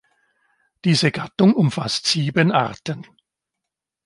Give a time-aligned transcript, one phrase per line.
[0.83, 3.05] Diese Gattung umfasst sieben Arten.